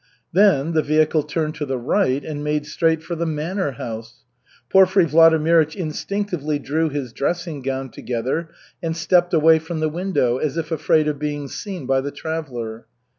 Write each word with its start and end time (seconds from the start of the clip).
Then 0.33 0.71
the 0.73 0.81
vehicle 0.81 1.21
turned 1.21 1.53
to 1.61 1.65
the 1.67 1.77
right 1.77 2.25
and 2.25 2.43
made 2.43 2.65
straight 2.65 3.03
for 3.03 3.13
the 3.13 3.27
manor 3.27 3.73
house. 3.73 4.25
Porfiry 4.71 5.05
Vladimirych 5.05 5.75
instinctively 5.75 6.57
drew 6.57 6.89
his 6.89 7.13
dressing 7.13 7.61
gown 7.61 7.91
together 7.91 8.49
and 8.81 8.97
stepped 8.97 9.31
away 9.31 9.59
from 9.59 9.79
the 9.79 9.89
window, 9.89 10.37
as 10.39 10.57
if 10.57 10.71
afraid 10.71 11.07
of 11.07 11.19
being 11.19 11.47
seen 11.47 11.85
by 11.85 12.01
the 12.01 12.09
traveller. 12.09 12.87